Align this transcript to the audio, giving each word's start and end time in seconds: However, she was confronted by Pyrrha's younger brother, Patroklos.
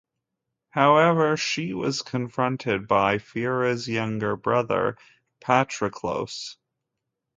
However, 0.71 1.37
she 1.37 1.75
was 1.75 2.01
confronted 2.01 2.87
by 2.87 3.19
Pyrrha's 3.19 3.87
younger 3.87 4.35
brother, 4.35 4.97
Patroklos. 5.41 6.57